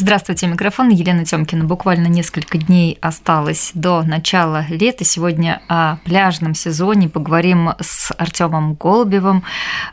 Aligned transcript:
Здравствуйте, 0.00 0.46
микрофон 0.46 0.88
Елена 0.88 1.26
Тёмкина. 1.26 1.64
Буквально 1.64 2.06
несколько 2.06 2.56
дней 2.56 2.96
осталось 3.02 3.72
до 3.74 4.00
начала 4.02 4.64
лета. 4.70 5.04
Сегодня 5.04 5.60
о 5.68 5.96
пляжном 6.06 6.54
сезоне 6.54 7.10
поговорим 7.10 7.72
с 7.80 8.10
Артемом 8.16 8.72
Голубевым, 8.72 9.44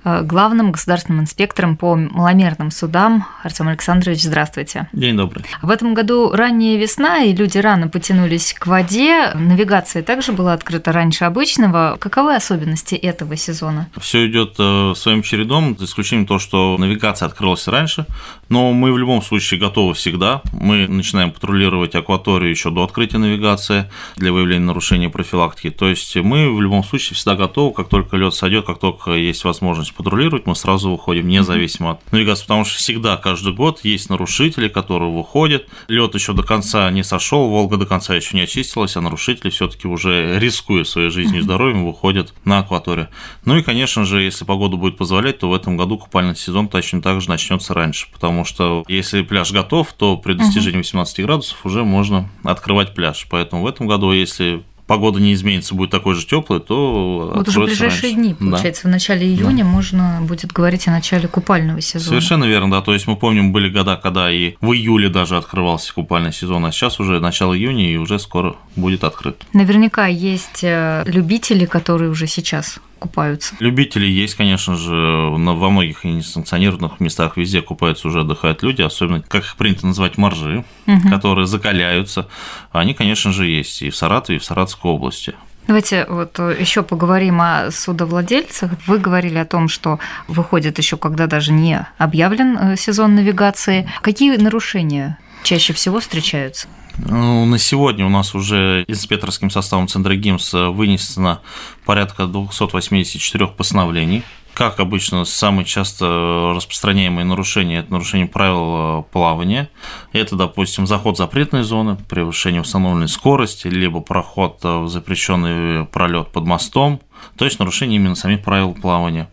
э, 0.06 0.22
главным 0.24 0.72
государственным 0.72 1.24
инспектором 1.24 1.76
по 1.76 1.98
маломерным 1.98 2.72
судам. 2.72 3.26
Артем 3.44 3.68
Александрович, 3.68 4.24
здравствуйте. 4.24 4.88
День 4.94 5.18
добрый. 5.18 5.44
В 5.62 5.70
этом 5.70 5.94
году 5.94 6.32
ранняя 6.32 6.78
весна, 6.78 7.24
и 7.24 7.36
люди 7.36 7.58
рано 7.58 7.90
потянулись 7.90 8.56
к 8.58 8.66
воде. 8.66 9.34
Навигация 9.34 10.04
также 10.04 10.32
была 10.32 10.54
открыта 10.54 10.94
раньше 10.94 11.26
обычного. 11.26 11.98
Каковы 12.00 12.34
особенности 12.34 12.96
этого 12.96 13.36
сезона? 13.36 13.90
Все 14.00 14.26
идет 14.26 14.56
э, 14.58 14.94
своим 14.96 15.22
чередом, 15.22 15.78
за 15.78 15.84
исключением 15.84 16.28
того, 16.28 16.40
что 16.40 16.78
навигация 16.80 17.26
открылась 17.26 17.68
раньше, 17.68 18.06
но 18.48 18.72
мы 18.72 18.94
в 18.94 18.98
любом 18.98 19.22
случае 19.22 19.60
готовы 19.60 19.97
всегда. 19.98 20.42
Мы 20.54 20.88
начинаем 20.88 21.32
патрулировать 21.32 21.96
акваторию 21.96 22.50
еще 22.50 22.70
до 22.70 22.84
открытия 22.84 23.18
навигации 23.18 23.92
для 24.16 24.32
выявления 24.32 24.66
нарушений 24.66 25.10
профилактики. 25.10 25.70
То 25.70 25.90
есть 25.90 26.16
мы 26.16 26.54
в 26.56 26.62
любом 26.62 26.84
случае 26.84 27.16
всегда 27.16 27.36
готовы, 27.36 27.74
как 27.74 27.90
только 27.90 28.16
лед 28.18 28.34
сойдет, 28.34 28.66
как 28.66 28.80
только 28.80 29.12
есть 29.12 29.44
возможность 29.44 29.94
патрулировать, 29.94 30.46
мы 30.46 30.56
сразу 30.56 30.92
выходим, 30.92 31.28
независимо 31.28 31.92
от 31.92 32.12
навигации, 32.12 32.44
потому 32.44 32.66
что 32.66 32.78
всегда, 32.78 33.18
каждый 33.18 33.54
год 33.54 33.82
есть 33.84 34.10
нарушители, 34.10 34.68
которые 34.68 35.12
выходят. 35.12 35.68
Лед 35.88 36.16
еще 36.16 36.34
до 36.34 36.44
конца 36.44 36.90
не 36.92 37.04
сошел, 37.04 37.50
Волга 37.50 37.78
до 37.78 37.86
конца 37.86 38.16
еще 38.16 38.36
не 38.38 38.44
очистилась, 38.44 38.96
а 38.96 39.02
нарушители 39.02 39.50
все-таки 39.50 39.88
уже 39.88 40.40
рискуя 40.40 40.84
своей 40.84 41.10
жизнью 41.10 41.40
и 41.40 41.44
здоровьем 41.44 41.86
выходят 41.86 42.34
на 42.46 42.60
акваторию. 42.60 43.10
Ну 43.46 43.58
и, 43.58 43.64
конечно 43.64 44.06
же, 44.06 44.22
если 44.22 44.46
погода 44.46 44.78
будет 44.78 44.98
позволять, 44.98 45.40
то 45.40 45.50
в 45.50 45.54
этом 45.54 45.78
году 45.78 45.98
купальный 45.98 46.36
сезон 46.36 46.68
точно 46.68 47.02
так 47.02 47.22
же 47.22 47.30
начнется 47.30 47.74
раньше, 47.74 48.08
потому 48.12 48.46
что 48.46 48.84
если 48.88 49.22
пляж 49.22 49.52
готов, 49.52 49.87
градусов, 49.88 49.94
то 49.98 50.18
при 50.18 50.34
достижении 50.34 50.78
18 50.78 51.26
градусов 51.26 51.66
уже 51.66 51.84
можно 51.84 52.30
открывать 52.44 52.94
пляж. 52.94 53.28
Поэтому 53.30 53.64
в 53.64 53.68
этом 53.68 53.88
году, 53.88 54.12
если 54.12 54.64
погода 54.86 55.20
не 55.20 55.34
изменится, 55.34 55.76
будет 55.76 55.90
такой 55.90 56.16
же 56.16 56.26
теплый, 56.26 56.62
то 56.62 57.34
вот 57.36 57.48
уже 57.48 57.60
в 57.60 57.66
ближайшие 57.66 58.14
раньше. 58.14 58.16
дни, 58.16 58.34
получается, 58.34 58.84
да. 58.84 58.90
в 58.90 58.92
начале 58.94 59.28
июня 59.28 59.66
да. 59.66 59.70
можно 59.70 60.20
будет 60.22 60.54
говорить 60.54 60.88
о 60.88 60.92
начале 60.92 61.28
купального 61.28 61.82
сезона. 61.82 62.08
Совершенно 62.08 62.46
верно, 62.46 62.72
да. 62.72 62.82
То 62.82 62.94
есть 62.94 63.06
мы 63.06 63.18
помним, 63.18 63.52
были 63.52 63.70
года, 63.70 63.98
когда 64.02 64.32
и 64.32 64.56
в 64.62 64.72
июле 64.72 65.10
даже 65.10 65.36
открывался 65.36 65.94
купальный 65.94 66.32
сезон, 66.32 66.66
а 66.66 66.72
сейчас 66.72 67.02
уже 67.02 67.20
начало 67.20 67.54
июня 67.54 67.92
и 67.92 67.98
уже 67.98 68.18
скоро 68.18 68.56
будет 68.78 69.04
открыт. 69.04 69.44
Наверняка 69.52 70.08
есть 70.08 70.64
э, 70.64 71.04
любители, 71.06 71.66
которые 71.66 72.10
уже 72.10 72.28
сейчас 72.28 72.80
купаются? 72.98 73.56
Любители 73.60 74.06
есть, 74.06 74.36
конечно 74.36 74.76
же, 74.76 74.94
во 74.94 75.70
многих 75.70 76.04
несанкционированных 76.04 77.00
местах 77.00 77.38
везде 77.38 77.62
купаются, 77.62 78.08
уже 78.08 78.22
отдыхают 78.22 78.64
люди, 78.64 78.82
особенно, 78.82 79.22
как 79.22 79.44
их 79.44 79.56
принято 79.56 79.88
называть, 79.88 80.18
моржи, 80.18 80.66
угу. 80.86 81.10
которые 81.10 81.48
закаляются. 81.48 82.28
Они, 82.72 82.94
конечно 82.94 83.32
же, 83.32 83.48
есть 83.48 83.82
и 83.82 83.90
в 83.90 83.96
Саратове, 83.96 84.38
и 84.38 84.40
в 84.40 84.44
Саратовской 84.44 84.92
области. 84.92 85.36
Давайте 85.68 86.06
вот 86.08 86.40
еще 86.40 86.82
поговорим 86.82 87.42
о 87.42 87.72
судовладельцах. 87.72 88.72
Вы 88.88 89.00
говорили 89.00 89.38
о 89.38 89.46
том, 89.46 89.68
что 89.68 90.00
выходит 90.30 90.78
еще, 90.78 90.96
когда 90.96 91.28
даже 91.28 91.52
не 91.52 91.86
объявлен 91.98 92.58
э, 92.58 92.76
сезон 92.78 93.16
навигации. 93.16 93.90
Какие 94.02 94.38
нарушения 94.38 95.18
чаще 95.48 95.72
всего 95.72 96.02
встречаются? 96.02 96.68
Ну, 96.98 97.46
на 97.46 97.58
сегодня 97.58 98.06
у 98.06 98.10
нас 98.10 98.36
уже 98.36 98.84
инспекторским 98.88 99.50
составом 99.50 99.88
Центра 99.88 100.14
ГИМС 100.16 100.54
вынесено 100.54 101.42
порядка 101.86 102.26
284 102.26 103.48
постановлений. 103.48 104.24
Как 104.54 104.80
обычно, 104.80 105.24
самые 105.24 105.66
часто 105.66 106.52
распространяемые 106.54 107.24
нарушения– 107.24 107.78
это 107.80 107.94
нарушение 107.94 108.28
правил 108.28 109.04
плавания. 109.04 109.70
Это, 110.12 110.36
допустим, 110.36 110.86
заход 110.86 111.16
запретной 111.16 111.64
зоны, 111.64 111.96
превышение 112.10 112.62
установленной 112.62 113.08
скорости, 113.08 113.68
либо 113.68 114.02
проход 114.02 114.60
в 114.64 114.90
запрещенный 114.90 115.86
пролет 115.86 116.32
под 116.32 116.46
мостом, 116.46 117.00
то 117.38 117.46
есть 117.46 117.60
нарушение 117.60 117.98
именно 117.98 118.16
самих 118.16 118.44
правил 118.44 118.74
плавания. 118.74 119.30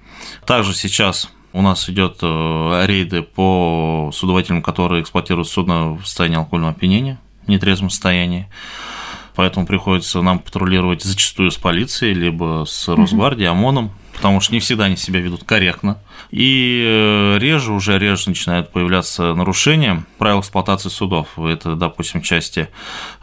Также 0.46 0.74
сейчас 0.74 1.30
у 1.54 1.62
нас 1.62 1.88
идет 1.88 2.18
э, 2.20 2.84
рейды 2.86 3.22
по 3.22 4.10
судоводителям, 4.12 4.60
которые 4.60 5.02
эксплуатируют 5.02 5.48
судно 5.48 5.92
в 5.92 6.04
состоянии 6.04 6.36
алкогольного 6.36 6.72
опьянения 6.72 7.20
в 7.46 7.48
нетрезвом 7.48 7.90
состоянии. 7.90 8.48
Поэтому 9.36 9.64
приходится 9.64 10.20
нам 10.20 10.40
патрулировать 10.40 11.02
зачастую 11.02 11.52
с 11.52 11.56
полицией, 11.56 12.12
либо 12.12 12.64
с 12.66 12.88
Росгвардией, 12.88 13.48
ОМОНом, 13.50 13.92
потому 14.14 14.40
что 14.40 14.52
не 14.52 14.60
всегда 14.60 14.84
они 14.84 14.96
себя 14.96 15.20
ведут 15.20 15.44
корректно. 15.44 15.98
И 16.30 16.84
э, 16.86 17.38
реже, 17.38 17.72
уже 17.72 17.98
реже 17.98 18.28
начинают 18.28 18.70
появляться 18.70 19.34
нарушения 19.34 20.04
правил 20.18 20.40
эксплуатации 20.40 20.88
судов. 20.88 21.38
Это, 21.38 21.76
допустим, 21.76 22.22
части 22.22 22.68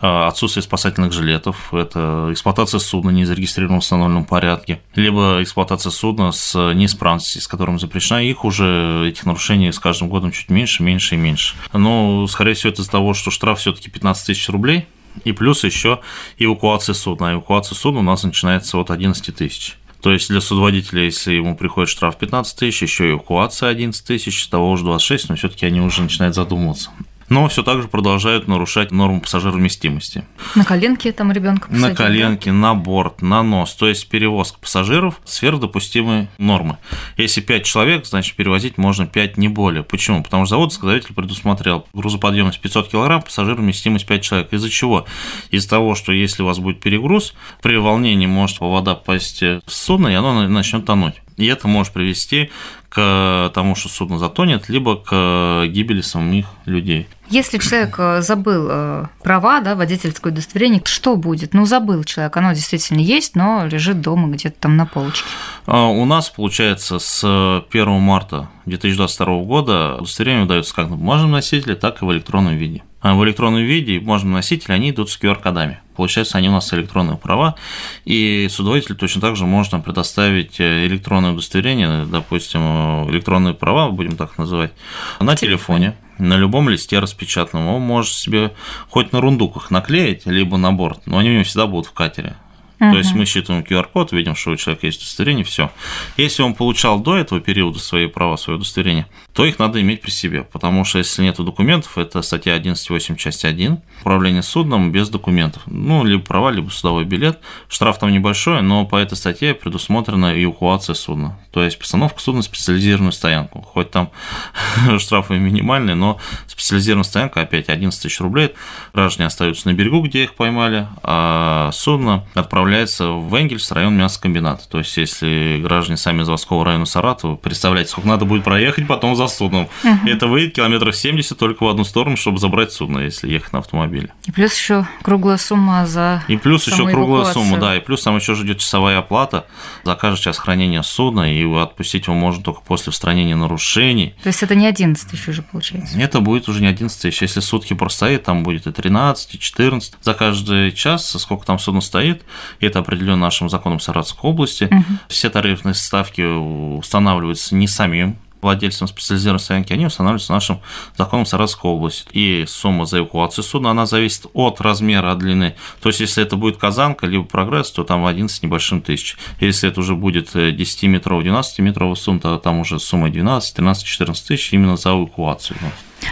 э, 0.01 0.27
отсутствия 0.27 0.61
спасательных 0.61 1.11
жилетов, 1.11 1.73
это 1.73 2.29
эксплуатация 2.31 2.79
судна 2.79 3.09
не 3.09 3.25
зарегистрирована 3.25 3.79
в 3.79 3.83
установленном 3.83 4.25
порядке, 4.25 4.81
либо 4.95 5.39
эксплуатация 5.41 5.91
судна 5.91 6.31
с 6.31 6.73
неисправностью, 6.73 7.41
с 7.41 7.47
которым 7.47 7.79
запрещена. 7.79 8.23
Их 8.23 8.45
уже, 8.45 9.07
этих 9.07 9.25
нарушений 9.25 9.71
с 9.71 9.79
каждым 9.79 10.09
годом 10.09 10.31
чуть 10.31 10.49
меньше, 10.49 10.83
меньше 10.83 11.15
и 11.15 11.17
меньше. 11.17 11.55
Но, 11.73 12.27
скорее 12.27 12.53
всего, 12.53 12.71
это 12.71 12.81
из-за 12.81 12.91
того, 12.91 13.13
что 13.13 13.31
штраф 13.31 13.59
все 13.59 13.71
таки 13.73 13.89
15 13.89 14.27
тысяч 14.27 14.49
рублей, 14.49 14.85
и 15.23 15.31
плюс 15.31 15.63
еще 15.63 15.99
эвакуация 16.37 16.93
судна. 16.93 17.29
А 17.29 17.33
эвакуация 17.33 17.75
судна 17.75 17.99
у 17.99 18.03
нас 18.03 18.23
начинается 18.23 18.77
от 18.77 18.91
11 18.91 19.35
тысяч. 19.35 19.77
То 20.01 20.11
есть 20.11 20.29
для 20.29 20.41
судоводителя, 20.41 21.03
если 21.03 21.33
ему 21.33 21.55
приходит 21.55 21.89
штраф 21.89 22.17
15 22.17 22.57
тысяч, 22.57 22.81
еще 22.81 23.09
и 23.09 23.11
эвакуация 23.11 23.69
11 23.69 24.05
тысяч, 24.05 24.47
того 24.47 24.71
уже 24.71 24.83
26, 24.83 25.29
но 25.29 25.35
все-таки 25.35 25.65
они 25.65 25.79
уже 25.79 26.01
начинают 26.01 26.35
задумываться 26.35 26.89
но 27.31 27.47
все 27.47 27.63
так 27.63 27.81
же 27.81 27.87
продолжают 27.87 28.49
нарушать 28.49 28.91
норму 28.91 29.21
пассажировместимости. 29.21 30.25
На 30.53 30.65
коленке 30.65 31.13
там 31.13 31.31
ребенка 31.31 31.69
посадили? 31.69 31.89
На 31.89 31.95
коленке, 31.95 32.51
на 32.51 32.75
борт, 32.75 33.21
на 33.21 33.41
нос. 33.41 33.73
То 33.73 33.87
есть 33.87 34.09
перевозка 34.09 34.59
пассажиров 34.59 35.21
сверхдопустимой 35.23 36.27
нормы. 36.37 36.77
Если 37.15 37.39
5 37.39 37.63
человек, 37.63 38.05
значит 38.05 38.35
перевозить 38.35 38.77
можно 38.77 39.07
5 39.07 39.37
не 39.37 39.47
более. 39.47 39.83
Почему? 39.83 40.21
Потому 40.23 40.45
что 40.45 40.55
завод-изготовитель 40.55 41.15
предусмотрел 41.15 41.87
грузоподъемность 41.93 42.59
500 42.59 42.89
кг, 42.89 43.23
пассажировместимость 43.23 44.05
5 44.05 44.21
человек. 44.21 44.51
Из-за 44.51 44.69
чего? 44.69 45.05
Из-за 45.51 45.69
того, 45.69 45.95
что 45.95 46.11
если 46.11 46.43
у 46.43 46.47
вас 46.47 46.59
будет 46.59 46.81
перегруз, 46.81 47.33
при 47.61 47.77
волнении 47.77 48.25
может 48.25 48.59
вода 48.59 48.93
попасть 48.93 49.41
в 49.41 49.61
судно, 49.67 50.09
и 50.09 50.13
оно 50.15 50.49
начнет 50.49 50.85
тонуть. 50.85 51.15
И 51.37 51.45
это 51.45 51.69
может 51.69 51.93
привести 51.93 52.51
к 52.89 53.49
тому, 53.55 53.73
что 53.75 53.87
судно 53.87 54.19
затонет, 54.19 54.67
либо 54.67 54.97
к 54.97 55.65
гибели 55.67 56.01
самих 56.01 56.47
людей. 56.65 57.07
Если 57.31 57.59
человек 57.59 57.95
э, 57.97 58.21
забыл 58.21 58.67
э, 58.69 59.05
права, 59.23 59.61
да, 59.61 59.75
водительское 59.75 60.33
удостоверение, 60.33 60.81
что 60.83 61.15
будет? 61.15 61.53
Ну, 61.53 61.65
забыл 61.65 62.03
человек, 62.03 62.35
оно 62.35 62.51
действительно 62.51 62.99
есть, 62.99 63.37
но 63.37 63.65
лежит 63.65 64.01
дома 64.01 64.27
где-то 64.27 64.59
там 64.59 64.75
на 64.75 64.85
полочке. 64.85 65.23
А, 65.65 65.87
у 65.87 66.03
нас, 66.03 66.29
получается, 66.29 66.99
с 66.99 67.23
1 67.71 67.89
марта 68.01 68.49
2022 68.65 69.43
года 69.43 69.95
удостоверение 69.95 70.43
выдается 70.43 70.75
как 70.75 70.89
на 70.89 70.97
бумажном 70.97 71.31
носителе, 71.31 71.75
так 71.75 72.01
и 72.01 72.05
в 72.05 72.11
электронном 72.11 72.57
виде. 72.57 72.83
А 72.99 73.15
в 73.15 73.23
электронном 73.23 73.63
виде 73.63 73.99
бумажном 73.99 74.33
носителе 74.33 74.75
они 74.75 74.89
идут 74.89 75.09
с 75.09 75.17
QR-кодами. 75.17 75.79
Получается, 75.95 76.37
они 76.37 76.49
у 76.49 76.51
нас 76.51 76.73
электронные 76.73 77.17
права, 77.17 77.55
и 78.03 78.47
судоводитель 78.49 78.95
точно 78.95 79.21
так 79.21 79.37
же 79.37 79.45
может 79.45 79.71
нам 79.71 79.83
предоставить 79.83 80.59
э, 80.59 80.85
электронное 80.85 81.31
удостоверение, 81.31 82.05
допустим, 82.05 83.09
электронные 83.09 83.53
права, 83.53 83.89
будем 83.89 84.17
так 84.17 84.37
называть, 84.37 84.73
на 85.19 85.35
телефоне, 85.35 85.95
на 86.21 86.37
любом 86.37 86.69
листе 86.69 86.99
распечатанном. 86.99 87.67
Он 87.67 87.81
может 87.81 88.13
себе 88.13 88.53
хоть 88.89 89.11
на 89.11 89.21
рундуках 89.21 89.71
наклеить, 89.71 90.25
либо 90.25 90.57
на 90.57 90.71
борт, 90.71 91.07
но 91.07 91.17
они 91.17 91.29
у 91.29 91.33
него 91.33 91.43
всегда 91.43 91.67
будут 91.67 91.87
в 91.87 91.93
катере. 91.93 92.35
То 92.81 92.97
есть 92.97 93.13
мы 93.13 93.25
считываем 93.25 93.63
QR-код, 93.63 94.11
видим, 94.11 94.35
что 94.35 94.51
у 94.51 94.55
человека 94.55 94.87
есть 94.87 95.01
удостоверение, 95.01 95.45
все. 95.45 95.69
Если 96.17 96.41
он 96.41 96.55
получал 96.55 96.99
до 96.99 97.15
этого 97.15 97.39
периода 97.39 97.77
свои 97.77 98.07
права, 98.07 98.37
свое 98.37 98.57
удостоверение, 98.57 99.05
то 99.33 99.45
их 99.45 99.59
надо 99.59 99.79
иметь 99.81 100.01
при 100.01 100.09
себе, 100.09 100.41
потому 100.43 100.83
что 100.83 100.97
если 100.97 101.21
нет 101.21 101.37
документов, 101.37 101.99
это 101.99 102.23
статья 102.23 102.57
11.8, 102.57 103.17
часть 103.17 103.45
1, 103.45 103.79
управление 104.01 104.41
судном 104.41 104.91
без 104.91 105.09
документов, 105.09 105.61
ну, 105.67 106.03
либо 106.03 106.23
права, 106.23 106.49
либо 106.49 106.69
судовой 106.69 107.05
билет. 107.05 107.39
Штраф 107.69 107.99
там 107.99 108.11
небольшой, 108.11 108.63
но 108.63 108.85
по 108.87 108.95
этой 108.95 109.15
статье 109.15 109.53
предусмотрена 109.53 110.43
эвакуация 110.43 110.95
судна, 110.95 111.39
то 111.51 111.63
есть 111.63 111.77
постановка 111.77 112.19
судна 112.19 112.41
в 112.41 112.45
специализированную 112.45 113.11
стоянку. 113.11 113.61
Хоть 113.61 113.91
там 113.91 114.09
штрафы 114.97 115.37
минимальные, 115.37 115.95
но 115.95 116.19
специализированная 116.47 117.03
стоянка, 117.03 117.41
опять 117.41 117.69
11 117.69 118.01
тысяч 118.01 118.19
рублей, 118.19 118.55
граждане 118.91 119.27
остаются 119.27 119.67
на 119.67 119.73
берегу, 119.73 120.01
где 120.01 120.23
их 120.23 120.33
поймали, 120.33 120.87
а 121.03 121.69
судно 121.73 122.25
отправляется 122.33 122.70
направляется 122.71 123.07
в 123.07 123.35
Энгельс, 123.35 123.69
район 123.71 123.97
мясокомбината. 123.97 124.63
То 124.69 124.77
есть, 124.77 124.95
если 124.95 125.59
граждане 125.61 125.97
сами 125.97 126.23
заводского 126.23 126.63
района 126.63 126.85
Саратова, 126.85 127.35
представляете, 127.35 127.91
сколько 127.91 128.07
надо 128.07 128.23
будет 128.23 128.45
проехать 128.45 128.87
потом 128.87 129.17
за 129.17 129.27
судном. 129.27 129.67
Угу. 129.83 130.07
Это 130.07 130.27
выйдет 130.27 130.55
километров 130.55 130.95
70 130.95 131.37
только 131.37 131.63
в 131.63 131.67
одну 131.67 131.83
сторону, 131.83 132.15
чтобы 132.15 132.37
забрать 132.37 132.71
судно, 132.71 132.99
если 132.99 133.29
ехать 133.29 133.51
на 133.51 133.59
автомобиле. 133.59 134.13
И 134.25 134.31
плюс 134.31 134.55
еще 134.55 134.87
круглая 135.01 135.35
сумма 135.35 135.85
за 135.85 136.23
И 136.29 136.37
плюс 136.37 136.65
еще 136.65 136.87
круглая 136.87 137.25
сумма, 137.33 137.57
да, 137.57 137.75
и 137.75 137.81
плюс 137.81 138.03
там 138.03 138.15
еще 138.15 138.33
идет 138.33 138.59
часовая 138.59 138.99
оплата 138.99 139.45
за 139.83 139.95
каждый 139.95 140.23
час 140.23 140.37
хранения 140.37 140.81
судна, 140.81 141.33
и 141.33 141.43
отпустить 141.53 142.07
его 142.07 142.15
можно 142.15 142.41
только 142.41 142.61
после 142.61 142.91
устранения 142.91 143.35
нарушений. 143.35 144.15
То 144.23 144.27
есть 144.27 144.43
это 144.43 144.55
не 144.55 144.65
11 144.65 145.09
тысяч 145.09 145.27
уже 145.27 145.41
получается? 145.41 145.99
Это 145.99 146.21
будет 146.21 146.47
уже 146.47 146.61
не 146.61 146.67
11 146.67 147.01
тысяч. 147.01 147.21
Если 147.21 147.41
сутки 147.41 147.73
простоит, 147.73 148.23
там 148.23 148.43
будет 148.43 148.65
и 148.65 148.71
13, 148.71 149.35
и 149.35 149.39
14. 149.39 149.95
За 150.01 150.13
каждый 150.13 150.71
час, 150.71 151.09
сколько 151.19 151.45
там 151.45 151.59
судно 151.59 151.81
стоит, 151.81 152.23
это 152.67 152.79
определено 152.79 153.15
нашим 153.15 153.49
законом 153.49 153.79
Саратовской 153.79 154.29
области. 154.29 154.65
Угу. 154.65 154.83
Все 155.07 155.29
тарифные 155.29 155.73
ставки 155.73 156.21
устанавливаются 156.21 157.55
не 157.55 157.67
самим 157.67 158.17
владельцам 158.41 158.87
специализированной 158.87 159.39
стоянки, 159.39 159.73
они 159.73 159.85
устанавливаются 159.85 160.33
нашим 160.33 160.61
законом 160.97 161.25
Саратовской 161.25 161.71
области. 161.71 162.07
И 162.11 162.45
сумма 162.47 162.85
за 162.85 162.99
эвакуацию 162.99 163.43
судна, 163.43 163.71
она 163.71 163.85
зависит 163.85 164.25
от 164.33 164.61
размера, 164.61 165.11
от 165.11 165.19
длины. 165.19 165.55
То 165.81 165.89
есть, 165.89 165.99
если 165.99 166.23
это 166.23 166.35
будет 166.35 166.57
казанка, 166.57 167.05
либо 167.05 167.23
прогресс, 167.23 167.71
то 167.71 167.83
там 167.83 168.05
11 168.05 168.43
небольшим 168.43 168.81
тысяч. 168.81 169.17
Если 169.39 169.69
это 169.69 169.79
уже 169.79 169.95
будет 169.95 170.35
10-метровый, 170.35 171.25
12-метровый 171.25 171.95
судно, 171.95 172.21
то 172.21 172.37
там 172.37 172.59
уже 172.59 172.79
сумма 172.79 173.09
12, 173.09 173.55
13, 173.55 173.85
14 173.85 174.27
тысяч 174.27 174.53
именно 174.53 174.77
за 174.77 174.89
эвакуацию. 174.89 175.57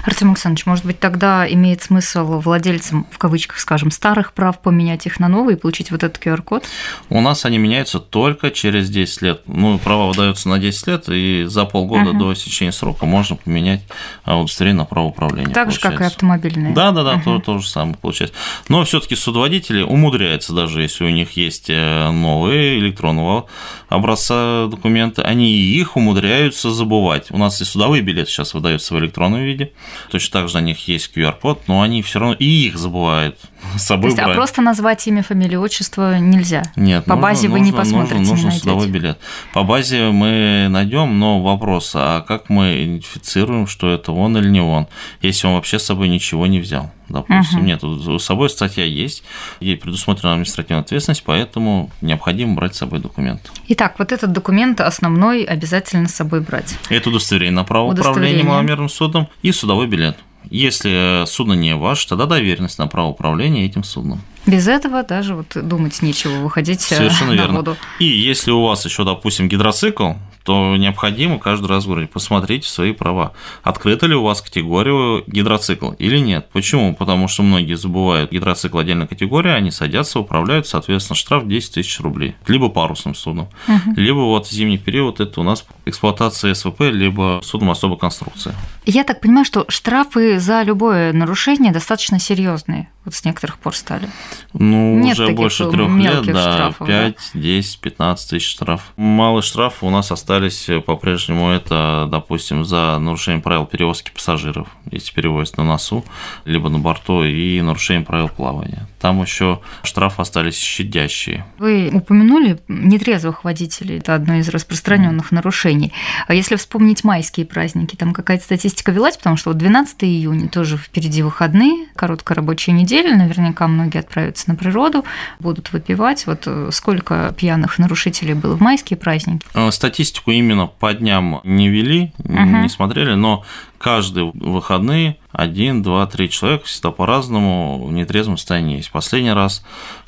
Артем 0.03 0.30
Александрович, 0.30 0.65
может 0.65 0.86
быть, 0.86 1.00
тогда 1.00 1.51
имеет 1.51 1.81
смысл 1.81 2.39
владельцам, 2.39 3.07
в 3.12 3.18
кавычках, 3.18 3.59
скажем, 3.59 3.91
старых 3.91 4.33
прав 4.33 4.59
поменять 4.59 5.06
их 5.06 5.19
на 5.19 5.27
новые 5.27 5.57
и 5.57 5.59
получить 5.59 5.91
вот 5.91 6.03
этот 6.03 6.24
QR-код? 6.24 6.65
У 7.09 7.21
нас 7.21 7.45
они 7.45 7.57
меняются 7.57 8.00
только 8.00 8.51
через 8.51 8.89
10 8.89 9.21
лет. 9.21 9.41
Ну, 9.45 9.77
права 9.80 10.07
выдаются 10.07 10.50
на 10.50 10.59
10 10.59 10.88
лет, 10.88 11.09
и 11.09 11.44
за 11.45 11.65
полгода 11.65 12.12
угу. 12.12 12.19
до 12.19 12.33
истечения 12.33 12.71
срока 12.71 13.06
можно 13.06 13.36
поменять 13.36 13.81
а, 14.24 14.38
удостоверение 14.38 14.80
на 14.80 14.86
право 14.86 15.07
управления. 15.07 15.53
Так 15.53 15.71
же, 15.71 15.80
как 15.80 16.01
и 16.01 16.03
автомобильные. 16.03 16.74
Да, 16.74 16.92
да, 16.92 17.03
да, 17.03 17.15
угу. 17.15 17.24
то, 17.24 17.39
то 17.39 17.59
же 17.59 17.68
самое 17.68 17.97
получается. 17.97 18.35
Но 18.68 18.83
все-таки 18.83 19.15
судоводители 19.15 19.81
умудряются, 19.81 20.53
даже 20.53 20.81
если 20.81 21.03
у 21.03 21.09
них 21.09 21.31
есть 21.31 21.69
э, 21.69 22.12
новые 22.12 22.80
электронного 22.80 23.47
образца 23.89 24.68
документы, 24.68 25.21
они 25.21 25.51
их 25.51 25.97
умудряются 25.97 26.71
забывать. 26.71 27.31
У 27.31 27.38
нас 27.38 27.62
и 27.62 27.65
судовые 27.65 28.01
билеты 28.01 28.30
сейчас 28.30 28.53
выдаются 28.53 28.94
в 28.94 29.00
электронном 29.00 29.44
виде, 29.44 29.71
Точно 30.10 30.40
так 30.40 30.50
же 30.50 30.56
на 30.56 30.62
них 30.62 30.88
есть 30.88 31.12
QR-код, 31.16 31.68
но 31.68 31.81
они 31.81 32.02
все 32.02 32.20
равно 32.20 32.36
и 32.36 32.46
их 32.46 32.78
забывают 32.78 33.40
с 33.75 33.83
собой 33.83 34.03
То 34.03 34.07
есть, 34.07 34.17
брать. 34.17 34.31
А 34.31 34.35
просто 34.35 34.61
назвать 34.61 35.07
имя, 35.07 35.23
фамилию, 35.23 35.61
отчество 35.61 36.17
нельзя? 36.17 36.63
Нет. 36.75 37.06
По 37.06 37.11
нужно, 37.11 37.21
базе 37.21 37.47
вы 37.47 37.59
нужно, 37.59 37.71
не 37.71 37.77
посмотрите, 37.77 38.15
нужно, 38.15 38.35
нужно 38.35 38.51
судовой 38.51 38.88
билет. 38.88 39.19
По 39.53 39.63
базе 39.63 40.09
мы 40.09 40.67
найдем, 40.69 41.19
но 41.19 41.41
вопрос, 41.41 41.91
а 41.95 42.21
как 42.21 42.50
мы 42.50 42.83
идентифицируем, 42.83 43.67
что 43.67 43.89
это 43.89 44.11
он 44.11 44.38
или 44.38 44.50
не 44.50 44.61
он, 44.61 44.88
если 45.21 45.47
он 45.47 45.53
вообще 45.53 45.79
с 45.79 45.83
собой 45.83 46.09
ничего 46.09 46.47
не 46.47 46.59
взял? 46.59 46.91
Допустим, 47.09 47.59
угу. 47.59 47.65
нет, 47.65 47.83
у 47.83 48.19
собой 48.19 48.50
статья 48.50 48.85
есть, 48.85 49.23
ей 49.59 49.75
предусмотрена 49.75 50.33
административная 50.33 50.83
ответственность, 50.83 51.23
поэтому 51.25 51.89
необходимо 52.01 52.53
брать 52.53 52.75
с 52.75 52.79
собой 52.79 53.00
документ. 53.00 53.51
Итак, 53.67 53.95
вот 53.97 54.11
этот 54.11 54.31
документ 54.31 54.79
основной 54.79 55.44
обязательно 55.44 56.07
с 56.07 56.13
собой 56.13 56.41
брать. 56.41 56.77
Это 56.89 57.09
удостоверение 57.09 57.56
на 57.56 57.63
право 57.63 57.91
управления 57.91 58.44
маломерным 58.44 58.89
судом 58.89 59.27
и 59.41 59.51
судовой 59.51 59.88
билет. 59.88 60.17
Если 60.50 61.25
судно 61.27 61.53
не 61.53 61.75
ваше, 61.75 62.07
тогда 62.07 62.25
доверенность 62.25 62.80
на 62.80 62.88
право 62.88 63.09
управления 63.09 63.65
этим 63.65 63.83
судном. 63.83 64.21
Без 64.45 64.68
этого 64.68 65.03
даже 65.03 65.36
вот 65.36 65.56
думать 65.56 66.01
нечего, 66.01 66.39
выходить 66.39 66.81
э, 66.91 66.95
Совершенно 66.95 67.31
на 67.31 67.36
верно. 67.36 67.57
воду. 67.57 67.77
И 68.00 68.06
если 68.06 68.51
у 68.51 68.63
вас 68.63 68.83
еще, 68.86 69.03
допустим, 69.03 69.47
гидроцикл, 69.47 70.13
то 70.44 70.75
необходимо 70.77 71.38
каждый 71.38 71.68
раз 71.68 71.86
говорить, 71.86 72.09
посмотрите 72.09 72.68
свои 72.68 72.91
права. 72.91 73.33
Открыта 73.62 74.07
ли 74.07 74.15
у 74.15 74.24
вас 74.24 74.41
категорию 74.41 75.24
гидроцикл 75.27 75.91
или 75.91 76.18
нет? 76.18 76.50
Почему? 76.51 76.95
Потому 76.95 77.27
что 77.27 77.44
многие 77.44 77.75
забывают 77.75 78.31
гидроцикл 78.31 78.80
отдельной 78.80 79.07
категории, 79.07 79.51
они 79.51 79.69
садятся, 79.69 80.19
управляют, 80.19 80.65
соответственно, 80.68 81.15
штраф 81.15 81.47
10 81.47 81.75
тысяч 81.75 82.00
рублей. 82.00 82.35
Либо 82.47 82.69
парусным 82.69 83.13
судном, 83.13 83.50
угу. 83.68 83.94
либо 83.95 84.19
вот 84.19 84.47
в 84.47 84.51
зимний 84.51 84.80
период 84.80 85.19
это 85.19 85.39
у 85.42 85.44
нас 85.44 85.65
эксплуатация 85.85 86.53
СВП, 86.56 86.89
либо 86.89 87.42
судном 87.44 87.69
особой 87.69 88.00
конструкции. 88.00 88.56
Я 88.91 89.03
так 89.03 89.21
понимаю, 89.21 89.45
что 89.45 89.65
штрафы 89.68 90.39
за 90.39 90.63
любое 90.63 91.13
нарушение 91.13 91.71
достаточно 91.71 92.19
серьезные 92.19 92.89
вот 93.09 93.15
с 93.15 93.25
некоторых 93.25 93.57
пор 93.57 93.75
стали. 93.75 94.07
Ну, 94.53 95.00
Нет 95.00 95.18
уже 95.18 95.31
больше 95.31 95.69
трех 95.69 95.89
лет, 95.97 96.25
да, 96.27 96.53
штрафов, 96.53 96.88
5, 96.88 97.15
да? 97.33 97.39
10, 97.39 97.80
15 97.80 98.30
тысяч 98.30 98.50
штраф. 98.50 98.94
Малые 98.97 99.41
штрафы 99.41 99.86
у 99.86 99.89
нас 99.89 100.12
остались 100.12 100.69
по-прежнему, 100.86 101.50
это, 101.50 102.07
допустим, 102.12 102.63
за 102.65 103.00
нарушение 103.00 103.41
правил 103.41 103.65
перевозки 103.65 104.12
пассажиров, 104.12 104.68
если 104.92 105.12
перевозят 105.12 105.57
на 105.57 105.63
носу, 105.63 106.06
либо 106.45 106.69
на 106.69 106.77
борту, 106.77 107.24
и 107.24 107.59
нарушение 107.62 108.06
правил 108.06 108.30
плавания. 108.30 108.88
Там 109.01 109.21
еще 109.21 109.62
штрафы 109.83 110.21
остались 110.21 110.59
щадящие. 110.59 111.45
Вы 111.57 111.89
упомянули 111.92 112.59
нетрезвых 112.68 113.44
водителей, 113.44 113.97
это 113.97 114.13
одно 114.13 114.35
из 114.35 114.50
распространенных 114.50 115.31
нарушений. 115.31 115.94
А 116.27 116.33
если 116.35 116.57
вспомнить 116.57 117.03
майские 117.03 117.45
праздники, 117.45 117.95
там 117.95 118.13
какая-то 118.13 118.44
статистика 118.44 118.79
велась, 118.88 119.18
потому 119.18 119.38
что 119.38 119.50
вот 119.50 119.58
12 119.58 120.04
июня 120.04 120.50
тоже 120.50 120.78
впереди 120.78 121.22
выходные, 121.22 121.88
короткая 121.96 122.38
рабочая 122.38 122.72
неделя, 122.72 123.16
наверняка 123.16 123.68
многие 123.68 124.00
отправятся 124.00 124.50
на 124.50 124.56
природу, 124.56 125.06
будут 125.40 125.72
выпивать. 125.72 126.26
Вот 126.26 126.44
э, 126.46 126.70
сколько 126.72 127.34
пьяных 127.38 127.78
нарушителей 127.78 128.34
было 128.34 128.56
в 128.56 128.62
майские 128.62 128.98
праздники? 128.98 129.46
Э, 129.54 129.72
статистику 129.72 130.31
именно 130.31 130.68
по 130.68 130.94
дням 130.94 131.42
не 131.44 131.70
вели, 131.70 132.14
угу. 132.20 132.34
не 132.34 132.70
смотрели, 132.70 133.14
но 133.14 133.44
каждые 133.80 134.31
выходные 134.34 135.18
один, 135.31 135.81
два, 135.81 136.06
три 136.06 136.30
человека 136.30 136.66
всегда 136.66 136.92
по-разному 136.92 137.86
в 137.86 137.92
нетрезвом 137.92 138.38
состоянии 138.38 138.78
есть. 138.78 138.92
Последний 138.92 139.31
раз 139.31 139.64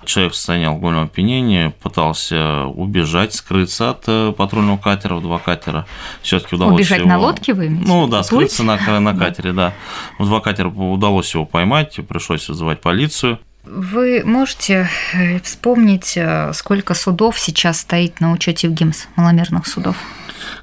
человек 0.05 0.33
в 0.33 0.35
состоянии 0.35 0.67
алкогольного 0.67 1.05
опьянения 1.05 1.71
пытался 1.81 2.65
убежать, 2.65 3.33
скрыться 3.33 3.91
от 3.91 4.03
э, 4.07 4.33
патрульного 4.37 4.77
катера 4.77 5.15
в 5.15 5.21
два 5.21 5.39
катера. 5.39 5.85
Все-таки 6.21 6.55
удалось 6.55 6.75
Убежать 6.75 6.99
его... 6.99 7.09
на 7.09 7.17
лодке 7.17 7.53
вы 7.53 7.67
имеете? 7.67 7.87
Ну 7.87 8.07
да, 8.07 8.23
скрыться 8.23 8.63
на, 8.63 8.77
на 8.99 9.15
катере, 9.15 9.53
да. 9.53 9.73
В 10.19 10.25
два 10.25 10.41
катера 10.41 10.67
удалось 10.69 11.33
его 11.33 11.45
поймать, 11.45 11.99
пришлось 12.07 12.49
вызывать 12.49 12.81
полицию. 12.81 13.39
Вы 13.63 14.23
можете 14.25 14.89
э, 15.13 15.39
вспомнить, 15.39 16.17
э, 16.17 16.51
сколько 16.53 16.95
судов 16.95 17.39
сейчас 17.39 17.81
стоит 17.81 18.19
на 18.19 18.31
учете 18.31 18.67
в 18.67 18.73
ГИМС, 18.73 19.07
маломерных 19.15 19.67
судов? 19.67 19.95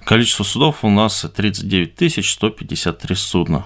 Количество 0.05 0.45
судов 0.45 0.85
у 0.85 0.91
нас 0.91 1.27
39 1.35 2.25
153 2.25 3.17
судна 3.17 3.65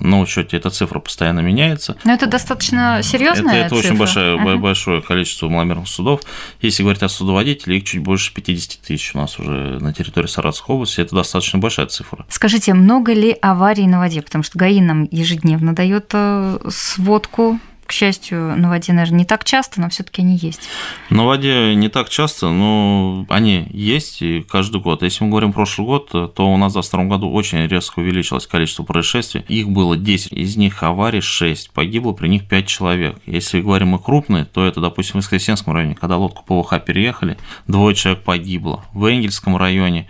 на 0.00 0.20
учете 0.20 0.56
эта 0.56 0.70
цифра 0.70 0.98
постоянно 0.98 1.40
меняется. 1.40 1.96
Но 2.04 2.12
это 2.12 2.26
достаточно 2.26 3.00
серьезная 3.02 3.54
это, 3.54 3.66
это 3.66 3.74
цифра. 3.74 3.88
очень 3.88 3.98
большое, 3.98 4.36
uh-huh. 4.36 4.56
большое 4.56 5.02
количество 5.02 5.48
маломерных 5.48 5.88
судов. 5.88 6.20
Если 6.60 6.82
говорить 6.82 7.02
о 7.02 7.08
судоводителе, 7.08 7.78
их 7.78 7.84
чуть 7.84 8.00
больше 8.00 8.32
50 8.32 8.80
тысяч 8.80 9.14
у 9.14 9.18
нас 9.18 9.38
уже 9.38 9.78
на 9.80 9.92
территории 9.92 10.26
Саратовской 10.26 10.74
области. 10.74 11.00
Это 11.00 11.14
достаточно 11.14 11.58
большая 11.58 11.86
цифра. 11.86 12.24
Скажите, 12.28 12.74
много 12.74 13.12
ли 13.12 13.36
аварий 13.40 13.86
на 13.86 13.98
воде? 13.98 14.22
Потому 14.22 14.44
что 14.44 14.58
ГАИ 14.58 14.80
нам 14.80 15.08
ежедневно 15.10 15.74
дает 15.74 16.10
э, 16.12 16.58
сводку 16.68 17.58
к 17.86 17.92
счастью, 17.92 18.56
на 18.56 18.68
воде, 18.68 18.92
наверное, 18.92 19.18
не 19.18 19.24
так 19.24 19.44
часто, 19.44 19.80
но 19.80 19.88
все-таки 19.88 20.22
они 20.22 20.36
есть. 20.36 20.68
На 21.10 21.24
воде 21.24 21.74
не 21.74 21.88
так 21.88 22.08
часто, 22.08 22.50
но 22.50 23.26
они 23.28 23.66
есть 23.70 24.22
и 24.22 24.42
каждый 24.42 24.80
год. 24.80 25.02
Если 25.02 25.24
мы 25.24 25.30
говорим 25.30 25.52
прошлый 25.52 25.86
год, 25.86 26.10
то 26.10 26.52
у 26.52 26.56
нас 26.56 26.72
в 26.72 26.74
2022 26.74 27.04
году 27.04 27.30
очень 27.30 27.66
резко 27.66 27.98
увеличилось 27.98 28.46
количество 28.46 28.82
происшествий. 28.82 29.44
Их 29.48 29.68
было 29.68 29.96
10, 29.96 30.32
из 30.32 30.56
них 30.56 30.82
аварий 30.82 31.20
6, 31.20 31.70
погибло 31.72 32.12
при 32.12 32.28
них 32.28 32.48
5 32.48 32.66
человек. 32.66 33.16
Если 33.26 33.60
говорим 33.60 33.88
мы 33.88 33.98
крупные, 33.98 34.44
то 34.44 34.64
это, 34.64 34.80
допустим, 34.80 35.14
в 35.14 35.24
Воскресенском 35.24 35.74
районе, 35.74 35.94
когда 35.94 36.16
лодку 36.16 36.44
ПВХ 36.44 36.82
переехали, 36.84 37.36
двое 37.66 37.94
человек 37.94 38.22
погибло. 38.22 38.84
В 38.92 39.04
Энгельском 39.04 39.56
районе 39.56 40.08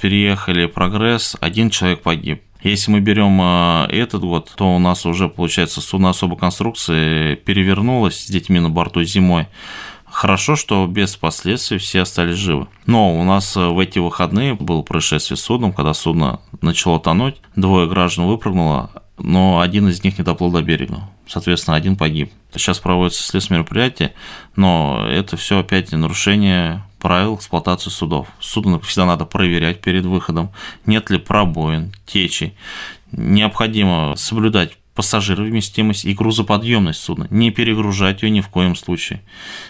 переехали 0.00 0.66
Прогресс, 0.66 1.36
один 1.40 1.70
человек 1.70 2.02
погиб. 2.02 2.42
Если 2.64 2.90
мы 2.90 3.00
берем 3.00 3.38
а, 3.42 3.86
этот 3.90 4.22
год, 4.22 4.50
то 4.56 4.74
у 4.74 4.78
нас 4.78 5.04
уже, 5.04 5.28
получается, 5.28 5.82
судно 5.82 6.10
особой 6.10 6.38
конструкции 6.38 7.34
перевернулось 7.34 8.24
с 8.24 8.26
детьми 8.26 8.58
на 8.58 8.70
борту 8.70 9.02
зимой. 9.02 9.48
Хорошо, 10.06 10.56
что 10.56 10.86
без 10.86 11.16
последствий 11.16 11.76
все 11.78 12.02
остались 12.02 12.36
живы. 12.36 12.68
Но 12.86 13.18
у 13.18 13.22
нас 13.22 13.54
в 13.54 13.78
эти 13.78 13.98
выходные 13.98 14.54
было 14.54 14.80
происшествие 14.80 15.36
с 15.36 15.42
судном, 15.42 15.72
когда 15.72 15.92
судно 15.92 16.40
начало 16.62 16.98
тонуть, 17.00 17.36
двое 17.54 17.86
граждан 17.86 18.26
выпрыгнуло, 18.26 18.90
но 19.18 19.60
один 19.60 19.88
из 19.88 20.02
них 20.02 20.16
не 20.16 20.24
доплыл 20.24 20.50
до 20.50 20.62
берега. 20.62 21.10
Соответственно, 21.26 21.76
один 21.76 21.96
погиб. 21.96 22.32
Сейчас 22.52 22.78
проводится 22.78 23.22
следственное 23.22 23.60
мероприятие, 23.60 24.14
но 24.56 25.06
это 25.06 25.36
все 25.36 25.58
опять 25.58 25.92
нарушение 25.92 26.82
правил 27.04 27.36
эксплуатации 27.36 27.90
судов. 27.90 28.28
Судно 28.40 28.80
всегда 28.80 29.04
надо 29.04 29.26
проверять 29.26 29.82
перед 29.82 30.06
выходом, 30.06 30.52
нет 30.86 31.10
ли 31.10 31.18
пробоин, 31.18 31.92
течи. 32.06 32.54
Необходимо 33.12 34.14
соблюдать 34.16 34.78
пассажировместимость 34.94 36.06
и 36.06 36.14
грузоподъемность 36.14 37.02
судна, 37.02 37.26
не 37.28 37.50
перегружать 37.50 38.22
ее 38.22 38.30
ни 38.30 38.40
в 38.40 38.48
коем 38.48 38.74
случае. 38.74 39.20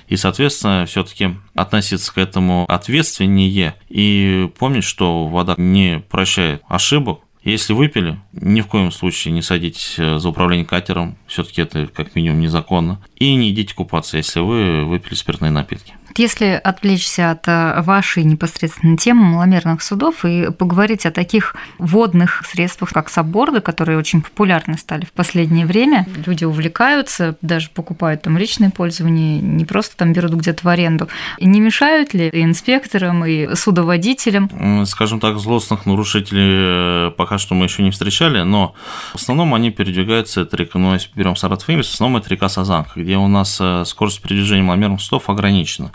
И, 0.07 0.17
соответственно, 0.17 0.87
все-таки 0.87 1.31
относиться 1.57 2.15
к 2.15 2.19
этому 2.19 2.67
ответственнее 2.69 3.75
и 3.89 4.49
помнить, 4.57 4.85
что 4.85 5.27
вода 5.27 5.57
не 5.57 6.05
прощает 6.09 6.63
ошибок, 6.69 7.23
если 7.43 7.73
выпили, 7.73 8.21
ни 8.33 8.61
в 8.61 8.69
коем 8.69 8.93
случае 8.93 9.35
не 9.35 9.43
садитесь 9.43 9.97
э, 9.99 10.19
за 10.19 10.29
управление 10.29 10.65
катером, 10.65 11.19
все-таки 11.27 11.61
это 11.61 11.89
как 11.89 12.15
минимум 12.15 12.41
незаконно. 12.41 13.03
И 13.17 13.35
не 13.35 13.51
идите 13.51 13.75
купаться, 13.75 14.17
если 14.17 14.41
вы 14.41 14.85
выпили 14.87 15.15
спиртные 15.15 15.51
напитки. 15.51 15.95
Если 16.17 16.61
отвлечься 16.63 17.33
от 17.33 17.49
э, 17.49 17.83
вашей 17.83 18.23
непосредственной 18.23 18.97
темы 18.97 19.25
маломерных 19.25 19.83
судов 19.83 20.25
и 20.25 20.51
поговорить 20.53 21.07
о 21.07 21.11
таких 21.11 21.57
водных 21.79 22.45
средствах, 22.47 22.91
как 22.91 23.11
сабборды, 23.11 23.61
которые 23.61 23.99
очень 23.99 24.23
популярны 24.23 24.79
стали 24.79 25.05
в 25.05 25.13
последнее 25.13 25.67
время, 25.67 26.07
люди 26.25 26.45
увлекаются, 26.45 27.37
даже 27.43 27.69
покупают 27.71 28.23
там 28.23 28.39
личное 28.39 28.71
пользование, 28.71 29.41
не 29.41 29.65
просто 29.65 29.97
там 29.97 30.13
берут 30.13 30.35
где-то 30.35 30.63
в 30.63 30.69
аренду. 30.69 31.09
И 31.39 31.47
не 31.47 31.59
мешают 31.59 32.15
ли 32.15 32.31
инспекторам, 32.33 33.25
и 33.25 33.57
судоводителям? 33.57 34.87
Скажем 34.87 35.19
так, 35.19 35.39
злостных 35.39 35.85
нарушителей 35.85 37.09
э, 37.09 37.11
пока 37.11 37.39
что 37.39 37.55
мы 37.55 37.65
еще 37.65 37.83
не 37.83 37.91
встречали, 37.91 38.43
но 38.43 38.75
в 39.13 39.17
основном 39.17 39.53
они 39.53 39.73
передвигаются, 39.73 40.43
это 40.43 40.57
река, 40.57 40.79
ну, 40.79 40.93
если 40.93 41.11
берем 41.17 41.35
Саратов 41.35 41.67
в 41.67 41.79
основном 41.81 42.21
это 42.21 42.31
река 42.31 42.49
Сазанка, 42.49 43.01
где 43.01 43.17
у 43.17 43.27
нас 43.27 43.59
э, 43.61 43.85
скорость 43.85 44.23
передвижения 44.23 44.63
маломерных 44.63 45.01
судов 45.01 45.29
ограничена 45.29 45.91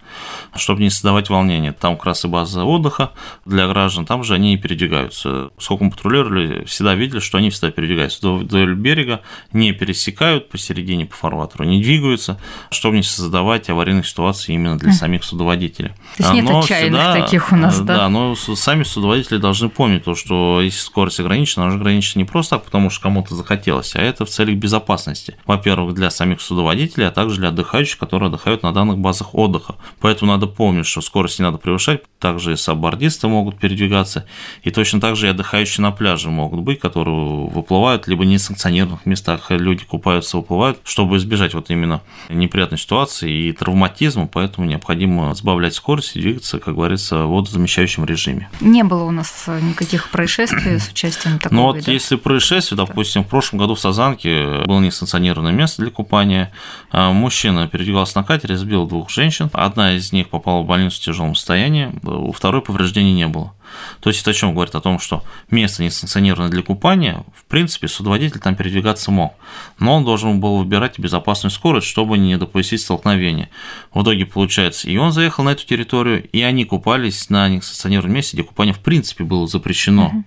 чтобы 0.56 0.82
не 0.82 0.90
создавать 0.90 1.30
волнения. 1.30 1.72
Там 1.72 1.96
как 1.96 2.08
раз 2.08 2.26
и 2.26 2.28
база 2.28 2.64
отдыха 2.64 3.12
для 3.46 3.68
граждан, 3.68 4.06
там 4.06 4.24
же 4.24 4.34
они 4.34 4.54
и 4.54 4.58
передвигаются. 4.58 5.50
Сколько 5.58 5.84
мы 5.86 5.92
патрулировали, 5.92 6.66
всегда 6.66 6.96
видели, 6.96 7.20
что 7.20 7.38
они 7.38 7.50
всегда 7.50 7.72
передвигаются 7.72 8.30
вдоль 8.30 8.76
берега, 8.76 9.22
не 9.54 9.72
пересекают 9.72 10.50
посередине 10.50 11.06
по 11.06 11.16
фарватеру, 11.16 11.66
не 11.66 11.82
двигаются, 11.82 12.40
чтобы 12.72 12.98
не 12.98 13.04
создавать 13.04 13.70
аварийных 13.70 14.08
ситуаций 14.08 14.56
именно 14.56 14.78
для 14.78 14.92
самих 14.92 15.24
судоводителей. 15.24 15.90
То 16.18 16.24
есть 16.24 16.34
нет 16.34 16.46
но 16.46 16.60
отчаянных 16.60 17.02
всегда, 17.02 17.14
таких 17.14 17.52
у 17.52 17.56
нас, 17.56 17.80
да? 17.80 17.98
Да, 17.98 18.10
но 18.10 18.36
сами 18.36 18.84
судоводители 18.84 19.38
должны 19.38 19.70
помнить 19.70 20.04
то, 20.04 20.16
что 20.16 20.62
если 20.62 20.80
скорость 20.80 21.20
ограничена, 21.20 21.66
она 21.66 21.74
же 21.74 21.80
ограничена 21.80 22.20
не 22.20 22.26
просто 22.26 22.56
так, 22.56 22.66
потому 22.66 22.90
что 22.90 23.02
кому-то 23.02 23.36
захотелось, 23.36 23.96
а 23.96 24.02
это 24.02 24.26
в 24.26 24.30
целях 24.30 24.58
безопасности. 24.58 25.38
Во-первых, 25.46 25.94
для 25.94 26.10
самих 26.10 26.42
судоводителей, 26.42 27.08
а 27.08 27.12
также 27.12 27.38
для 27.38 27.50
отдыхающих, 27.50 27.98
которые 27.98 28.28
отдыхают 28.28 28.64
на 28.64 28.74
данных 28.74 28.98
базах 28.98 29.36
отдыха. 29.36 29.76
Поэтому 30.02 30.32
надо 30.32 30.48
помнить, 30.48 30.86
что 30.86 31.02
скорость 31.02 31.40
не 31.40 31.44
надо 31.44 31.58
превышать, 31.58 32.04
также 32.20 32.54
и 32.54 32.56
саббордисты 32.56 33.28
могут 33.28 33.58
передвигаться, 33.58 34.26
и 34.64 34.72
точно 34.72 35.00
так 35.00 35.16
же 35.16 35.28
и 35.28 35.30
отдыхающие 35.30 35.82
на 35.82 35.92
пляже 35.92 36.30
могут 36.30 36.62
быть, 36.62 36.80
которые 36.80 37.48
выплывают, 37.48 38.08
либо 38.08 38.24
в 38.24 38.26
несанкционированных 38.26 39.06
местах. 39.06 39.48
Люди 39.50 39.86
купаются, 39.86 40.38
выплывают, 40.38 40.80
чтобы 40.84 41.18
избежать 41.18 41.54
вот 41.54 41.70
именно 41.70 42.02
неприятной 42.30 42.78
ситуации 42.78 43.32
и 43.32 43.52
травматизма, 43.54 44.28
поэтому 44.28 44.68
необходимо 44.68 45.34
сбавлять 45.34 45.74
скорость 45.74 46.16
и 46.16 46.22
двигаться, 46.22 46.60
как 46.60 46.76
говорится, 46.76 47.24
в 47.26 47.32
водозамещающем 47.32 48.06
режиме. 48.06 48.50
Не 48.60 48.84
было 48.84 49.04
у 49.04 49.12
нас 49.12 49.46
никаких 49.48 50.10
происшествий 50.10 50.80
с 50.80 50.90
участием 50.90 51.40
такого 51.40 51.56
Ну 51.56 51.66
вот 51.68 51.76
вида? 51.78 51.92
если 51.92 52.16
происшествие, 52.16 52.78
допустим, 52.78 53.24
в 53.24 53.28
прошлом 53.28 53.60
году 53.60 53.76
в 53.76 53.80
Сазанке 53.80 54.64
было 54.66 54.80
несанкционированное 54.80 55.52
место 55.52 55.82
для 55.82 55.92
купания, 55.92 56.52
а 56.92 57.12
мужчина 57.12 57.68
передвигался 57.68 58.18
на 58.18 58.24
катере, 58.24 58.58
сбил 58.58 58.88
двух 58.88 59.10
женщин, 59.10 59.50
одна 59.54 59.89
из 59.94 60.12
них 60.12 60.30
попала 60.30 60.62
в 60.62 60.66
больницу 60.66 60.98
в 60.98 61.04
тяжелом 61.04 61.36
состоянии, 61.36 61.92
у 62.04 62.32
второй 62.32 62.62
повреждений 62.62 63.14
не 63.14 63.28
было. 63.28 63.54
То 64.00 64.10
есть 64.10 64.22
это 64.22 64.32
о 64.32 64.34
чем 64.34 64.54
говорит? 64.54 64.74
О 64.76 64.82
том, 64.82 65.00
что 65.00 65.24
место 65.52 65.84
не 65.84 65.92
санкционировано 65.92 66.50
для 66.50 66.64
купания, 66.64 67.24
в 67.36 67.46
принципе, 67.46 67.88
судоводитель 67.88 68.40
там 68.40 68.56
передвигаться 68.56 69.12
мог. 69.12 69.36
Но 69.78 69.96
он 69.96 70.06
должен 70.06 70.40
был 70.40 70.58
выбирать 70.58 70.98
безопасную 70.98 71.52
скорость, 71.52 71.88
чтобы 71.88 72.18
не 72.18 72.38
допустить 72.38 72.82
столкновения. 72.82 73.50
В 73.94 74.02
итоге 74.02 74.26
получается, 74.26 74.90
и 74.90 74.98
он 74.98 75.12
заехал 75.12 75.44
на 75.44 75.50
эту 75.50 75.66
территорию, 75.66 76.28
и 76.30 76.42
они 76.42 76.66
купались 76.66 77.30
на 77.30 77.48
несанкционированном 77.48 78.16
месте, 78.16 78.38
где 78.38 78.44
купание 78.44 78.74
в 78.74 78.80
принципе 78.80 79.24
было 79.24 79.48
запрещено. 79.48 80.12
Mm-hmm. 80.14 80.24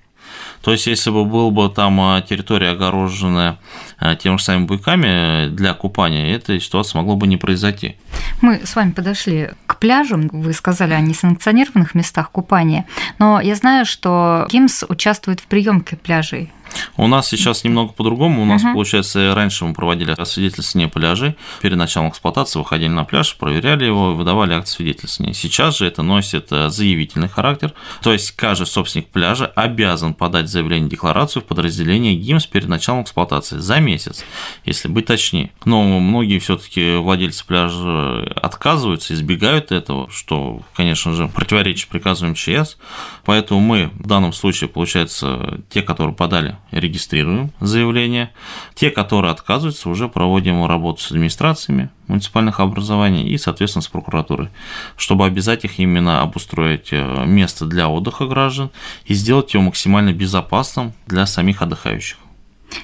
То 0.63 0.73
есть, 0.73 0.87
если 0.87 1.11
бы 1.11 1.25
была 1.25 1.51
бы 1.51 1.69
там 1.69 2.01
а, 2.01 2.21
территория 2.23 2.71
огороженная 2.71 3.59
а, 3.99 4.17
тем 4.17 4.39
же 4.39 4.45
самыми 4.45 4.67
буйками 4.67 5.49
для 5.49 5.75
купания, 5.75 6.35
эта 6.35 6.59
ситуация 6.61 7.01
могла 7.01 7.17
бы 7.17 7.27
не 7.27 7.37
произойти. 7.37 7.97
Мы 8.41 8.61
с 8.65 8.75
вами 8.77 8.93
подошли 8.93 9.51
к 9.67 9.79
пляжам. 9.79 10.29
Вы 10.29 10.53
сказали 10.53 10.95
о 10.95 11.01
несанкционированных 11.01 11.95
местах 11.95 12.31
купания. 12.31 12.87
Но 13.19 13.41
я 13.41 13.55
знаю, 13.55 13.85
что 13.85 14.47
КИМС 14.51 14.85
участвует 14.89 15.41
в 15.41 15.47
приемке 15.47 15.97
пляжей. 15.97 16.53
У 16.97 17.07
нас 17.07 17.29
сейчас 17.29 17.65
немного 17.65 17.93
по-другому. 17.93 18.43
У 18.43 18.45
нас, 18.45 18.63
угу. 18.63 18.75
получается, 18.75 19.35
раньше 19.35 19.65
мы 19.65 19.75
проводили 19.75 20.13
освидетельствование 20.13 20.89
пляжей. 20.89 21.37
Перед 21.61 21.77
началом 21.77 22.11
эксплуатации 22.11 22.59
выходили 22.59 22.89
на 22.89 23.05
пляж, 23.05 23.37
проверяли 23.37 23.85
его, 23.85 24.15
выдавали 24.15 24.53
акт 24.55 24.69
свидетельствования. 24.69 25.35
Сейчас 25.35 25.79
же 25.79 25.87
это 25.87 26.03
носит 26.03 26.49
э, 26.51 26.69
заявительный 26.69 27.29
характер. 27.29 27.73
То 28.03 28.13
есть 28.13 28.33
каждый 28.33 28.67
собственник 28.67 29.09
пляжа 29.09 29.47
обязан 29.47 30.15
подать 30.15 30.49
заявление 30.49 30.91
декларацию 30.91 31.43
в 31.43 31.47
подразделение 31.47 32.15
ГИМС 32.15 32.47
перед 32.47 32.69
началом 32.69 33.03
эксплуатации 33.03 33.59
за 33.59 33.81
месяц, 33.81 34.25
если 34.65 34.89
быть 34.89 35.07
точнее. 35.07 35.51
Но 35.65 35.83
многие 35.83 36.39
все-таки 36.39 36.97
владельцы 36.97 37.45
пляжа 37.47 38.23
отказываются, 38.37 39.15
избегают 39.15 39.73
этого, 39.73 40.11
что, 40.11 40.63
конечно 40.75 41.13
же, 41.13 41.29
противоречит 41.29 41.89
приказу 41.89 42.27
МЧС. 42.27 42.77
Поэтому 43.25 43.61
мы 43.61 43.91
в 43.95 44.07
данном 44.07 44.33
случае, 44.33 44.69
получается, 44.69 45.61
те, 45.71 45.83
которые 45.83 46.15
подали 46.15 46.57
регистрируем 46.73 47.53
заявления. 47.61 48.33
Те, 48.75 48.91
которые 48.91 49.33
отказываются, 49.33 49.89
уже 49.89 50.09
проводим 50.09 50.65
работу 50.67 51.03
с 51.03 51.11
администрациями 51.11 51.91
муниципальных 52.09 52.61
образований 52.61 53.29
и, 53.29 53.39
соответственно, 53.39 53.83
с 53.83 53.89
прокуратурой, 53.89 54.49
чтобы 54.97 55.27
обязать 55.27 55.65
их 55.65 55.79
именно 55.79 56.23
обустроить 56.23 56.89
э, 56.91 57.25
место 57.27 57.67
для 57.67 57.89
отдыха 57.89 58.27
граждан 58.27 58.71
и 59.05 59.15
сделать 59.15 59.55
его 59.55 59.63
максимально 59.65 60.13
безопасным 60.13 60.93
для 61.07 61.27
самих 61.27 61.63
отдыхающих. 61.63 62.19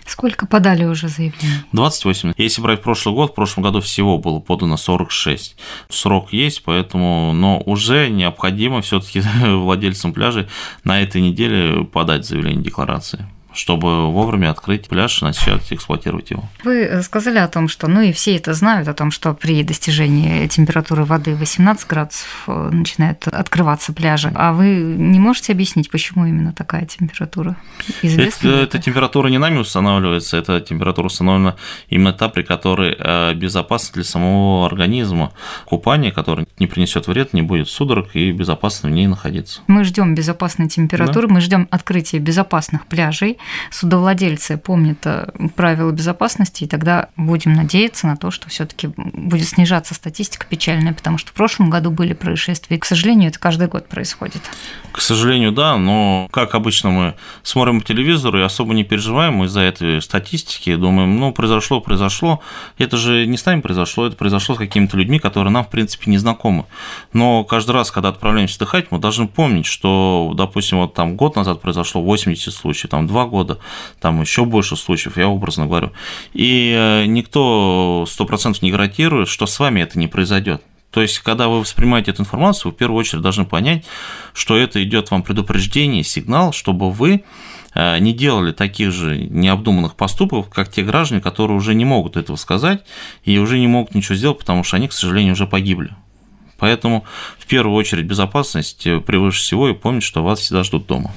Сколько 0.07 0.47
подали 0.47 0.85
уже 0.85 1.09
заявлений? 1.09 1.63
28. 1.73 2.33
Если 2.37 2.61
брать 2.61 2.83
прошлый 2.83 3.15
год, 3.15 3.33
в 3.33 3.35
прошлом 3.35 3.65
году 3.65 3.81
всего 3.81 4.19
было 4.19 4.39
подано 4.39 4.77
46. 4.77 5.57
Срок 5.89 6.33
есть, 6.33 6.63
поэтому, 6.65 7.33
но 7.33 7.61
уже 7.61 8.09
необходимо 8.09 8.83
все-таки 8.83 9.21
владельцам 9.43 10.13
пляжей 10.13 10.49
на 10.85 11.01
этой 11.01 11.21
неделе 11.21 11.85
подать 11.85 12.27
заявление 12.27 12.63
декларации 12.63 13.27
чтобы 13.53 14.13
вовремя 14.13 14.51
открыть 14.51 14.89
пляж 14.89 15.23
и 15.23 15.25
начать 15.25 15.73
эксплуатировать 15.73 16.31
его. 16.31 16.45
Вы 16.65 16.83
э, 16.83 17.03
сказали 17.03 17.39
о 17.39 17.49
том, 17.49 17.69
что, 17.69 17.89
ну 17.89 18.01
и 18.01 18.13
все 18.13 18.37
это 18.37 18.55
знают, 18.55 18.89
о 18.89 18.95
том, 18.95 19.11
что 19.11 19.33
при 19.35 19.63
достижении 19.63 20.47
температуры 20.49 21.05
воды 21.05 21.35
18 21.35 21.87
градусов 21.89 22.45
э, 22.47 22.71
начинают 22.73 23.27
открываться 23.27 23.93
пляжи. 23.93 24.31
А 24.35 24.53
вы 24.53 24.77
не 24.77 25.19
можете 25.19 25.53
объяснить, 25.53 25.91
почему 25.91 26.27
именно 26.27 26.53
такая 26.53 26.87
температура? 26.87 27.57
Известно 28.03 28.49
это, 28.49 28.59
эта 28.59 28.79
температура 28.79 29.29
не 29.29 29.39
нами 29.39 29.59
устанавливается, 29.59 30.37
это 30.37 30.61
температура 30.61 31.07
установлена 31.07 31.57
именно 31.89 32.13
та, 32.13 32.29
при 32.29 32.43
которой 32.43 32.97
э, 32.99 33.35
безопасна 33.35 33.95
для 33.95 34.05
самого 34.05 34.67
организма. 34.67 35.33
Купание, 35.65 36.13
которое 36.13 36.47
не 36.59 36.67
принесет 36.67 37.07
вред, 37.07 37.33
не 37.33 37.43
будет 37.43 37.69
судорог 37.69 38.15
и 38.15 38.31
безопасно 38.33 38.91
в 38.91 38.93
ней 38.93 39.07
находиться. 39.07 39.63
Мы 39.67 39.85
ждем 39.85 40.15
безопасной 40.15 40.69
температуры, 40.69 41.29
да? 41.29 41.35
мы 41.35 41.41
ждем 41.41 41.69
открытия 41.71 42.19
безопасных 42.19 42.87
пляжей 42.87 43.38
судовладельцы 43.71 44.57
помнят 44.57 44.99
э, 45.05 45.31
правила 45.55 45.91
безопасности, 45.91 46.65
и 46.65 46.67
тогда 46.67 47.09
будем 47.17 47.53
надеяться 47.53 48.07
на 48.07 48.17
то, 48.17 48.31
что 48.31 48.49
все-таки 48.49 48.89
будет 48.97 49.49
снижаться 49.49 49.95
статистика 49.95 50.47
печальная, 50.47 50.93
потому 50.93 51.19
что 51.19 51.31
в 51.31 51.35
прошлом 51.35 51.71
году 51.71 51.91
были 51.91 52.13
происшествия, 52.13 52.77
и, 52.77 52.81
к 52.81 52.85
сожалению, 52.85 53.31
это 53.31 53.39
каждый 53.39 53.69
год 53.69 53.89
происходит. 53.89 54.43
К 54.93 55.01
сожалению, 55.01 55.53
да, 55.53 55.77
но 55.77 56.29
как 56.31 56.55
обычно 56.55 56.91
мы 56.91 57.15
смотрим 57.43 57.81
по 57.81 57.87
телевизору 57.87 58.39
и 58.39 58.43
особо 58.43 58.75
не 58.75 58.85
переживаем 58.85 59.45
из-за 59.45 59.61
этой 59.61 60.03
статистики, 60.03 60.75
думаем, 60.75 61.19
ну, 61.19 61.33
произошло, 61.33 61.81
произошло, 61.81 62.41
это 62.79 62.97
же 62.97 63.27
не 63.27 63.37
с 63.37 63.45
нами 63.45 63.61
произошло, 63.61 64.07
это 64.07 64.17
произошло 64.17 64.55
с 64.55 64.59
какими-то 64.59 64.97
людьми, 64.97 65.19
которые 65.19 65.53
нам, 65.53 65.65
в 65.65 65.69
принципе, 65.69 66.11
не 66.11 66.19
знакомы. 66.19 66.65
Но 67.13 67.45
каждый 67.45 67.73
раз, 67.73 67.91
когда 67.91 68.09
отправляемся 68.11 68.57
отдыхать, 68.57 68.91
мы 68.91 68.99
должны 68.99 69.29
помнить, 69.29 69.67
что, 69.67 70.33
допустим, 70.35 70.79
вот 70.79 70.95
там 70.95 71.17
год 71.17 71.37
назад 71.37 71.61
произошло 71.61 72.03
80 72.03 72.53
случаев, 72.53 72.91
там 72.91 73.07
два 73.07 73.27
года, 73.29 73.59
там 74.01 74.21
еще 74.21 74.45
больше 74.45 74.77
случаев, 74.77 75.17
я 75.17 75.29
образно 75.29 75.67
говорю. 75.67 75.93
И 76.33 76.75
э, 76.77 77.07
никто 77.07 78.05
сто 78.09 78.25
процентов 78.25 78.63
не 78.63 78.73
гарантирует, 78.73 79.29
что 79.29 79.47
с 79.47 79.59
вами 79.61 79.81
это 79.81 79.99
не 79.99 80.09
произойдет. 80.09 80.63
То 80.91 81.03
есть, 81.03 81.19
когда 81.19 81.49
вы 81.49 81.61
воспринимаете 81.61 82.13
эту 82.13 82.23
информацию, 82.23 82.71
вы 82.71 82.75
в 82.75 82.79
первую 82.79 82.99
очередь 82.99 83.23
должны 83.23 83.45
понять, 83.45 83.85
что 84.33 84.57
это 84.57 84.83
идет 84.83 85.11
вам 85.11 85.23
предупреждение, 85.23 86.03
сигнал, 86.03 86.53
чтобы 86.53 86.91
вы 86.91 87.25
э, 87.75 87.99
не 87.99 88.15
делали 88.15 88.53
таких 88.53 88.91
же 88.91 89.17
необдуманных 89.17 89.97
поступков, 89.97 90.49
как 90.49 90.71
те 90.71 90.83
граждане, 90.83 91.21
которые 91.21 91.57
уже 91.57 91.75
не 91.75 91.85
могут 91.85 92.17
этого 92.17 92.37
сказать 92.37 92.85
и 93.23 93.39
уже 93.39 93.59
не 93.59 93.67
могут 93.67 93.95
ничего 93.95 94.15
сделать, 94.15 94.39
потому 94.39 94.65
что 94.65 94.77
они, 94.77 94.89
к 94.89 94.93
сожалению, 94.93 95.35
уже 95.35 95.47
погибли. 95.47 95.91
Поэтому 96.57 97.05
в 97.39 97.47
первую 97.47 97.77
очередь 97.77 98.07
безопасность 98.07 98.83
превыше 98.83 99.41
всего 99.41 99.69
и 99.69 99.75
помнить, 99.75 100.03
что 100.03 100.25
вас 100.25 100.41
всегда 100.41 100.65
ждут 100.65 100.87
дома. 100.87 101.13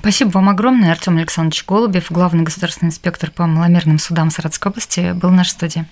Спасибо 0.00 0.30
вам 0.30 0.48
огромное. 0.48 0.92
Артем 0.92 1.16
Александрович 1.16 1.64
Голубев, 1.66 2.10
главный 2.10 2.44
государственный 2.44 2.90
инспектор 2.90 3.30
по 3.30 3.46
маломерным 3.46 3.98
судам 3.98 4.30
Саратовской 4.30 4.70
области, 4.70 5.12
был 5.12 5.30
в 5.30 5.32
нашей 5.32 5.50
студии. 5.50 5.86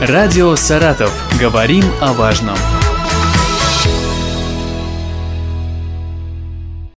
Радио 0.00 0.54
«Саратов». 0.54 1.12
Говорим 1.40 1.84
о 2.00 2.12
важном. 2.12 2.56